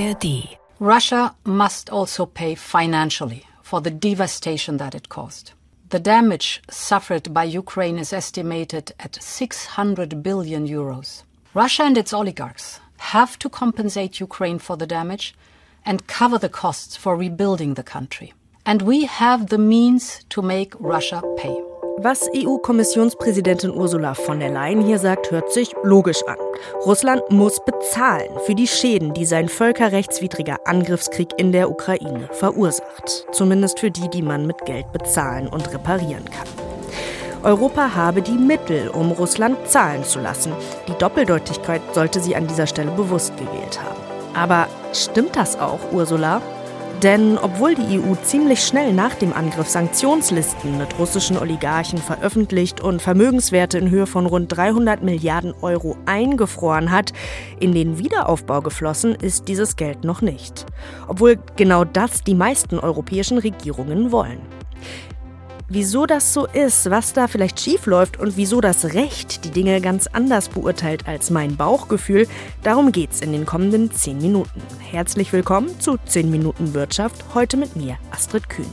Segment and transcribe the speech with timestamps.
[0.00, 0.56] ARD.
[0.78, 5.52] Russia must also pay financially for the devastation that it caused.
[5.90, 11.24] The damage suffered by Ukraine is estimated at 600 billion euros.
[11.52, 15.34] Russia and its oligarchs have to compensate Ukraine for the damage
[15.84, 18.32] and cover the costs for rebuilding the country.
[18.64, 21.69] And we have the means to make Russia pay.
[22.02, 26.38] Was EU-Kommissionspräsidentin Ursula von der Leyen hier sagt, hört sich logisch an.
[26.86, 33.26] Russland muss bezahlen für die Schäden, die sein völkerrechtswidriger Angriffskrieg in der Ukraine verursacht.
[33.32, 36.48] Zumindest für die, die man mit Geld bezahlen und reparieren kann.
[37.42, 40.52] Europa habe die Mittel, um Russland zahlen zu lassen.
[40.88, 44.00] Die Doppeldeutigkeit sollte sie an dieser Stelle bewusst gewählt haben.
[44.32, 46.40] Aber stimmt das auch, Ursula?
[47.02, 53.00] Denn obwohl die EU ziemlich schnell nach dem Angriff Sanktionslisten mit russischen Oligarchen veröffentlicht und
[53.00, 57.14] Vermögenswerte in Höhe von rund 300 Milliarden Euro eingefroren hat,
[57.58, 60.66] in den Wiederaufbau geflossen ist dieses Geld noch nicht.
[61.08, 64.59] Obwohl genau das die meisten europäischen Regierungen wollen.
[65.72, 69.80] Wieso das so ist, was da vielleicht schief läuft und wieso das Recht die Dinge
[69.80, 72.26] ganz anders beurteilt als mein Bauchgefühl,
[72.64, 74.60] darum geht's in den kommenden 10 Minuten.
[74.80, 78.66] Herzlich willkommen zu 10 Minuten Wirtschaft, heute mit mir, Astrid Kühn.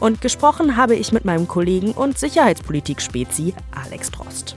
[0.00, 3.52] Und gesprochen habe ich mit meinem Kollegen und Sicherheitspolitik-Spezi
[3.84, 4.56] Alex Drost.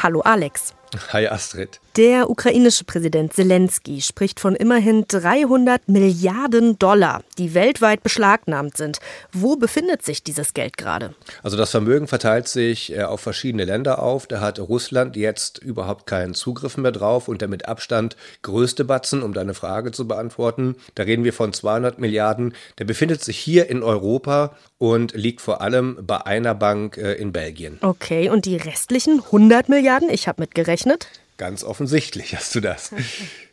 [0.00, 0.72] Hallo Alex.
[1.12, 1.80] Hi Astrid.
[1.96, 8.98] Der ukrainische Präsident Zelensky spricht von immerhin 300 Milliarden Dollar, die weltweit beschlagnahmt sind.
[9.30, 11.14] Wo befindet sich dieses Geld gerade?
[11.42, 14.26] Also das Vermögen verteilt sich äh, auf verschiedene Länder auf.
[14.26, 19.22] Da hat Russland jetzt überhaupt keinen Zugriff mehr drauf und der mit Abstand größte Batzen,
[19.22, 20.76] um deine Frage zu beantworten.
[20.94, 22.54] Da reden wir von 200 Milliarden.
[22.78, 27.32] Der befindet sich hier in Europa und liegt vor allem bei einer Bank äh, in
[27.32, 27.78] Belgien.
[27.82, 30.08] Okay, und die restlichen 100 Milliarden?
[30.10, 30.42] Ich habe
[30.86, 31.08] mitgerechnet.
[31.38, 32.90] Ganz offensichtlich hast du das.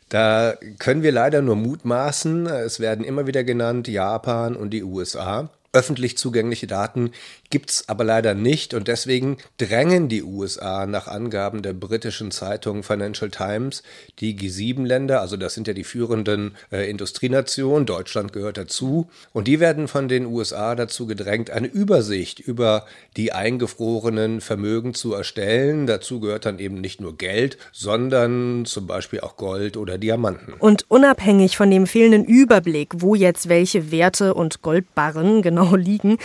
[0.08, 2.46] Da können wir leider nur mutmaßen.
[2.46, 5.50] Es werden immer wieder genannt Japan und die USA.
[5.72, 7.12] Öffentlich zugängliche Daten
[7.50, 13.30] gibt's aber leider nicht und deswegen drängen die USA nach Angaben der britischen Zeitung Financial
[13.30, 13.82] Times
[14.20, 19.60] die G7-Länder, also das sind ja die führenden äh, Industrienationen, Deutschland gehört dazu, und die
[19.60, 25.86] werden von den USA dazu gedrängt, eine Übersicht über die eingefrorenen Vermögen zu erstellen.
[25.86, 30.54] Dazu gehört dann eben nicht nur Geld, sondern zum Beispiel auch Gold oder Diamanten.
[30.54, 36.18] Und unabhängig von dem fehlenden Überblick, wo jetzt welche Werte und Goldbarren genau liegen,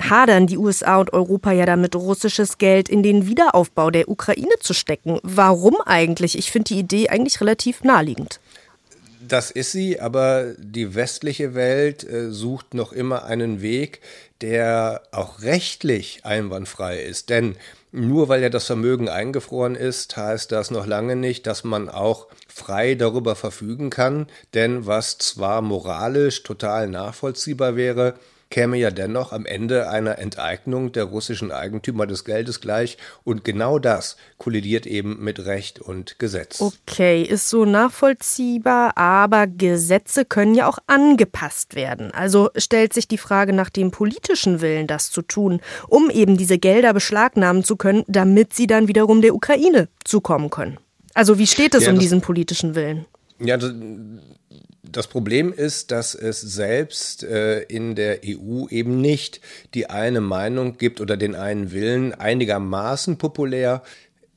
[0.00, 4.74] hadern die USA und Europa ja damit, russisches Geld in den Wiederaufbau der Ukraine zu
[4.74, 5.18] stecken.
[5.22, 6.38] Warum eigentlich?
[6.38, 8.40] Ich finde die Idee eigentlich relativ naheliegend.
[9.20, 14.00] Das ist sie, aber die westliche Welt äh, sucht noch immer einen Weg,
[14.40, 17.28] der auch rechtlich einwandfrei ist.
[17.28, 17.56] Denn
[17.90, 22.28] nur weil ja das Vermögen eingefroren ist, heißt das noch lange nicht, dass man auch
[22.46, 24.28] frei darüber verfügen kann.
[24.54, 28.14] Denn was zwar moralisch total nachvollziehbar wäre,
[28.50, 32.98] käme ja dennoch am Ende einer Enteignung der russischen Eigentümer des Geldes gleich.
[33.24, 36.60] Und genau das kollidiert eben mit Recht und Gesetz.
[36.60, 42.10] Okay, ist so nachvollziehbar, aber Gesetze können ja auch angepasst werden.
[42.12, 46.58] Also stellt sich die Frage nach dem politischen Willen, das zu tun, um eben diese
[46.58, 50.78] Gelder beschlagnahmen zu können, damit sie dann wiederum der Ukraine zukommen können.
[51.14, 53.06] Also wie steht es ja, um diesen politischen Willen?
[53.40, 53.58] Ja,
[54.92, 59.40] das, Problem ist, dass es selbst äh, in der EU eben nicht
[59.74, 63.82] die eine Meinung gibt oder den einen Willen einigermaßen populär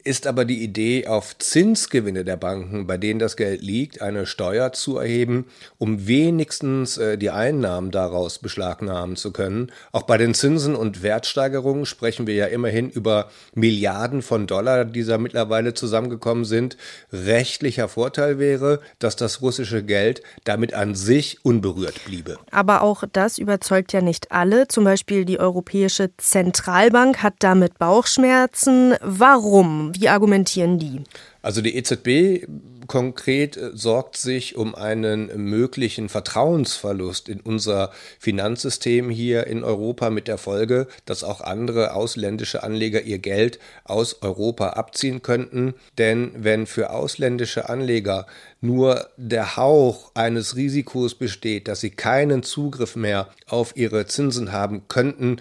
[0.04, 4.74] ist aber die Idee, auf Zinsgewinne der Banken, bei denen das Geld liegt, eine Steuer
[4.74, 5.46] zu erheben,
[5.78, 9.72] um wenigstens äh, die Einnahmen daraus beschlagnahmen zu können.
[9.92, 15.04] Auch bei den Zinsen und Wertsteigerungen sprechen wir ja immerhin über Milliarden von Dollar, die
[15.04, 16.78] da mittlerweile zusammengekommen sind.
[17.12, 22.38] Rechtlicher Vorteil wäre, dass das russische Geld damit an sich unberührt bliebe.
[22.52, 24.68] Aber auch das überzeugt ja nicht alle.
[24.68, 28.96] Zum Beispiel die Europäische Zentralbank hat damit Bauchschmerzen.
[29.02, 29.91] Warum?
[29.94, 31.04] Wie argumentieren die?
[31.42, 32.46] Also die EZB
[32.88, 40.28] konkret äh, sorgt sich um einen möglichen Vertrauensverlust in unser Finanzsystem hier in Europa mit
[40.28, 45.74] der Folge, dass auch andere ausländische Anleger ihr Geld aus Europa abziehen könnten.
[45.98, 48.28] Denn wenn für ausländische Anleger
[48.60, 54.88] nur der Hauch eines Risikos besteht, dass sie keinen Zugriff mehr auf ihre Zinsen haben
[54.88, 55.38] könnten,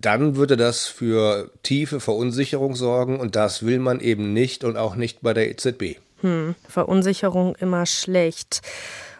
[0.00, 4.94] dann würde das für tiefe Verunsicherung sorgen und das will man eben nicht und auch
[4.94, 5.96] nicht bei der EZB.
[6.20, 8.62] Hm, Verunsicherung immer schlecht.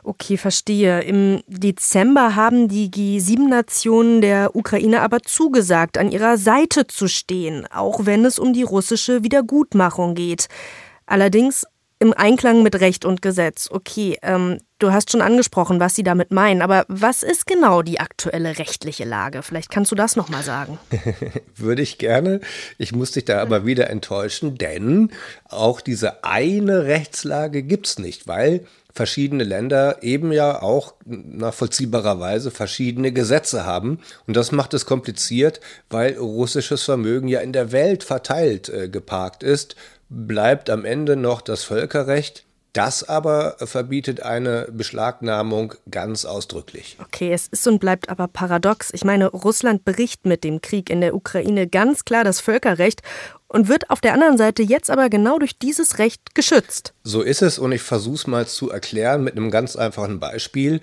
[0.03, 1.01] Okay, verstehe.
[1.03, 8.07] Im Dezember haben die G7-Nationen der Ukraine aber zugesagt, an ihrer Seite zu stehen, auch
[8.07, 10.47] wenn es um die russische Wiedergutmachung geht.
[11.07, 11.67] Allerdings
[11.99, 13.69] im Einklang mit Recht und Gesetz.
[13.71, 18.01] Okay, ähm, du hast schon angesprochen, was sie damit meinen, aber was ist genau die
[18.01, 19.43] aktuelle rechtliche Lage?
[19.43, 20.79] Vielleicht kannst du das nochmal sagen.
[21.57, 22.41] Würde ich gerne.
[22.77, 25.11] Ich muss dich da aber wieder enttäuschen, denn
[25.45, 28.67] auch diese eine Rechtslage gibt es nicht, weil
[28.97, 34.01] verschiedene Länder eben ja auch nachvollziehbarerweise verschiedene Gesetze haben.
[34.27, 35.61] Und das macht es kompliziert,
[35.91, 39.77] weil russisches Vermögen ja in der Welt verteilt äh, geparkt ist.
[40.09, 42.45] Bleibt am Ende noch das Völkerrecht.
[42.77, 46.99] Das aber verbietet eine Beschlagnahmung ganz ausdrücklich.
[47.03, 48.91] Okay, es ist und bleibt aber paradox.
[48.93, 53.01] Ich meine, Russland bricht mit dem Krieg in der Ukraine ganz klar das Völkerrecht
[53.49, 56.93] und wird auf der anderen Seite jetzt aber genau durch dieses Recht geschützt.
[57.03, 60.83] So ist es und ich versuche es mal zu erklären mit einem ganz einfachen Beispiel.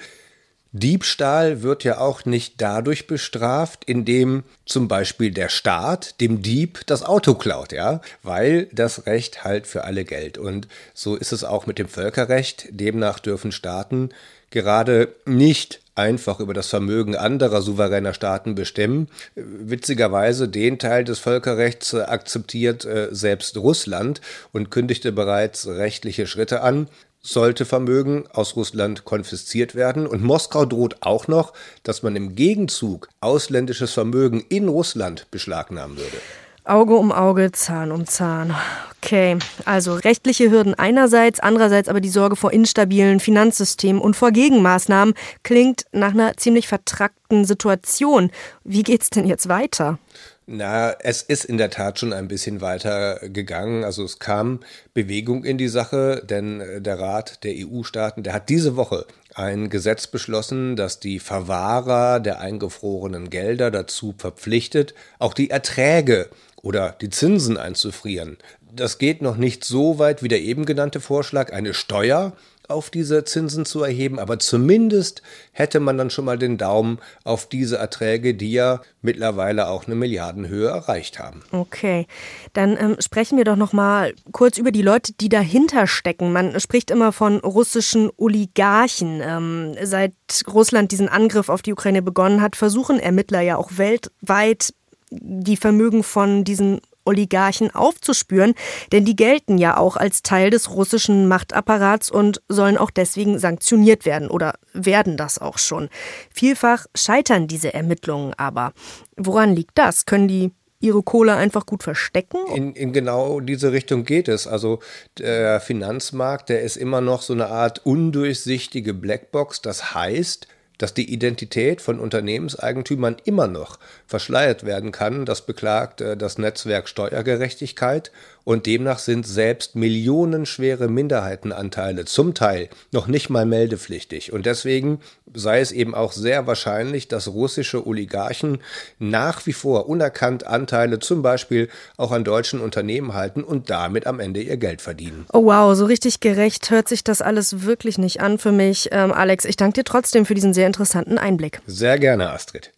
[0.73, 7.03] Diebstahl wird ja auch nicht dadurch bestraft, indem zum Beispiel der Staat dem Dieb das
[7.03, 10.39] Auto klaut, ja, weil das Recht halt für alle gilt.
[10.39, 12.67] Und so ist es auch mit dem Völkerrecht.
[12.71, 14.09] Demnach dürfen Staaten
[14.49, 19.09] gerade nicht einfach über das Vermögen anderer souveräner Staaten bestimmen.
[19.35, 24.21] Witzigerweise den Teil des Völkerrechts akzeptiert äh, selbst Russland
[24.51, 26.87] und kündigte bereits rechtliche Schritte an,
[27.23, 30.05] sollte Vermögen aus Russland konfisziert werden.
[30.05, 31.53] Und Moskau droht auch noch,
[31.83, 36.17] dass man im Gegenzug ausländisches Vermögen in Russland beschlagnahmen würde.
[36.65, 38.55] Auge um Auge, Zahn um Zahn.
[39.01, 45.13] Okay, also rechtliche Hürden einerseits, andererseits aber die Sorge vor instabilen Finanzsystemen und vor Gegenmaßnahmen
[45.43, 48.31] klingt nach einer ziemlich vertrackten Situation.
[48.63, 49.99] Wie geht's denn jetzt weiter?
[50.45, 53.85] Na, es ist in der Tat schon ein bisschen weiter gegangen.
[53.85, 54.59] Also es kam
[54.93, 59.05] Bewegung in die Sache, denn äh, der Rat der EU-Staaten, der hat diese Woche
[59.35, 66.29] ein Gesetz beschlossen, das die Verwahrer der eingefrorenen Gelder dazu verpflichtet, auch die Erträge
[66.61, 68.37] oder die Zinsen einzufrieren.
[68.75, 72.33] Das geht noch nicht so weit wie der eben genannte Vorschlag, eine Steuer
[72.69, 75.21] auf diese Zinsen zu erheben, aber zumindest
[75.51, 79.95] hätte man dann schon mal den Daumen auf diese Erträge, die ja mittlerweile auch eine
[79.95, 81.43] Milliardenhöhe erreicht haben.
[81.51, 82.07] Okay,
[82.53, 86.31] dann ähm, sprechen wir doch noch mal kurz über die Leute, die dahinter stecken.
[86.31, 89.21] Man spricht immer von russischen Oligarchen.
[89.21, 90.13] Ähm, seit
[90.47, 94.73] Russland diesen Angriff auf die Ukraine begonnen hat, versuchen Ermittler ja auch weltweit
[95.11, 98.53] die Vermögen von diesen Oligarchen aufzuspüren,
[98.91, 104.05] denn die gelten ja auch als Teil des russischen Machtapparats und sollen auch deswegen sanktioniert
[104.05, 105.89] werden oder werden das auch schon.
[106.33, 108.73] Vielfach scheitern diese Ermittlungen aber.
[109.17, 110.05] Woran liegt das?
[110.05, 110.51] Können die
[110.83, 112.39] ihre Kohle einfach gut verstecken?
[112.53, 114.47] In, in, genau diese Richtung geht es.
[114.47, 114.79] Also
[115.17, 119.61] der Finanzmarkt, der ist immer noch so eine Art undurchsichtige Blackbox.
[119.61, 120.47] Das heißt,
[120.83, 126.89] dass die Identität von Unternehmenseigentümern immer noch verschleiert werden kann, das beklagt äh, das Netzwerk
[126.89, 128.11] Steuergerechtigkeit
[128.43, 134.33] und demnach sind selbst millionenschwere Minderheitenanteile zum Teil noch nicht mal meldepflichtig.
[134.33, 134.99] Und deswegen
[135.33, 138.59] sei es eben auch sehr wahrscheinlich, dass russische Oligarchen
[138.99, 144.19] nach wie vor unerkannt Anteile zum Beispiel auch an deutschen Unternehmen halten und damit am
[144.19, 145.25] Ende ihr Geld verdienen.
[145.33, 148.89] Oh wow, so richtig gerecht hört sich das alles wirklich nicht an für mich.
[148.91, 151.61] Ähm, Alex, ich danke dir trotzdem für diesen sehr interessanten Einblick.
[151.65, 152.71] Sehr gerne, Astrid.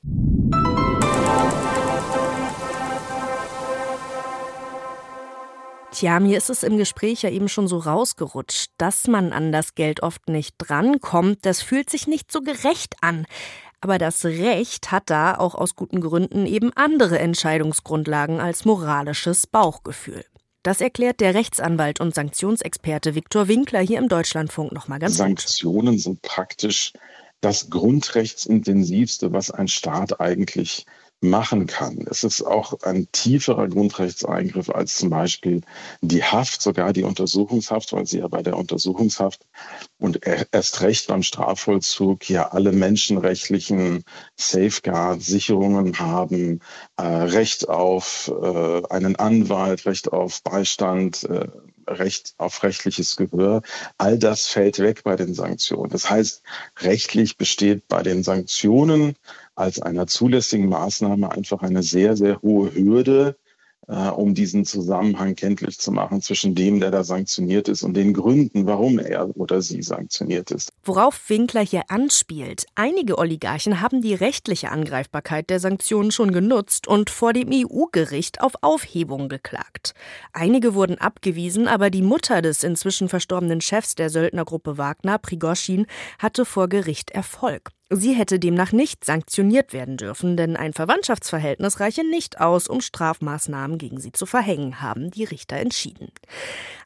[5.96, 9.76] Tja, mir ist es im Gespräch ja eben schon so rausgerutscht, dass man an das
[9.76, 11.46] Geld oft nicht drankommt.
[11.46, 13.26] Das fühlt sich nicht so gerecht an.
[13.80, 20.26] Aber das Recht hat da auch aus guten Gründen eben andere Entscheidungsgrundlagen als moralisches Bauchgefühl.
[20.64, 26.02] Das erklärt der Rechtsanwalt und Sanktionsexperte Viktor Winkler hier im Deutschlandfunk nochmal ganz Sanktionen gut.
[26.02, 26.92] sind praktisch
[27.40, 30.86] das Grundrechtsintensivste, was ein Staat eigentlich
[31.30, 32.06] machen kann.
[32.10, 35.62] Es ist auch ein tieferer Grundrechtseingriff als zum Beispiel
[36.02, 39.46] die Haft, sogar die Untersuchungshaft, weil sie ja bei der Untersuchungshaft
[40.00, 44.04] und erst recht beim Strafvollzug ja alle menschenrechtlichen
[44.36, 46.62] Safeguards, Sicherungen haben,
[46.98, 51.48] äh, Recht auf äh, einen Anwalt, Recht auf Beistand, äh,
[51.88, 53.62] Recht auf rechtliches Gehör.
[53.98, 55.92] All das fällt weg bei den Sanktionen.
[55.92, 56.42] Das heißt,
[56.80, 59.16] rechtlich besteht bei den Sanktionen
[59.56, 63.38] als einer zulässigen Maßnahme einfach eine sehr, sehr hohe Hürde,
[63.88, 68.14] äh, um diesen Zusammenhang kenntlich zu machen zwischen dem, der da sanktioniert ist und den
[68.14, 70.72] Gründen, warum er oder sie sanktioniert ist.
[70.84, 77.10] Worauf Winkler hier anspielt, einige Oligarchen haben die rechtliche Angreifbarkeit der Sanktionen schon genutzt und
[77.10, 79.94] vor dem EU-Gericht auf Aufhebung geklagt.
[80.34, 85.86] Einige wurden abgewiesen, aber die Mutter des inzwischen verstorbenen Chefs der Söldnergruppe Wagner, Prigoschin,
[86.18, 87.70] hatte vor Gericht Erfolg.
[87.92, 93.78] Sie hätte demnach nicht sanktioniert werden dürfen, denn ein Verwandtschaftsverhältnis reiche nicht aus, um Strafmaßnahmen
[93.78, 96.12] gegen sie zu verhängen, haben die Richter entschieden.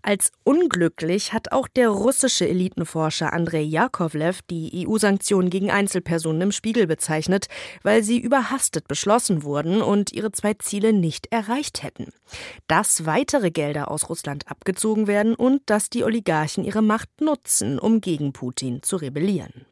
[0.01, 6.85] Als unglücklich hat auch der russische Elitenforscher Andrei Jakovlev die EU-Sanktionen gegen Einzelpersonen im Spiegel
[6.85, 7.47] bezeichnet,
[7.81, 12.11] weil sie überhastet beschlossen wurden und ihre zwei Ziele nicht erreicht hätten.
[12.67, 18.01] Dass weitere Gelder aus Russland abgezogen werden und dass die Oligarchen ihre Macht nutzen, um
[18.01, 19.65] gegen Putin zu rebellieren.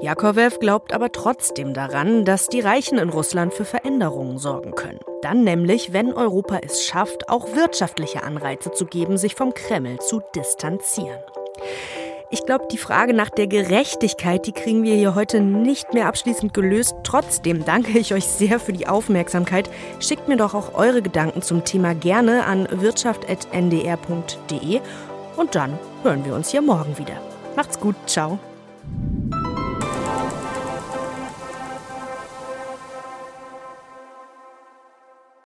[0.00, 5.00] Jakowew glaubt aber trotzdem daran, dass die Reichen in Russland für Veränderungen sorgen können.
[5.22, 10.22] Dann nämlich, wenn Europa es schafft, auch wirtschaftliche Anreize zu geben, sich vom Kreml zu
[10.34, 11.18] distanzieren.
[12.32, 16.54] Ich glaube, die Frage nach der Gerechtigkeit, die kriegen wir hier heute nicht mehr abschließend
[16.54, 16.94] gelöst.
[17.02, 19.68] Trotzdem danke ich euch sehr für die Aufmerksamkeit.
[19.98, 24.80] Schickt mir doch auch eure Gedanken zum Thema gerne an wirtschaft.ndr.de
[25.36, 27.20] und dann hören wir uns hier morgen wieder.
[27.56, 28.38] Macht's gut, ciao.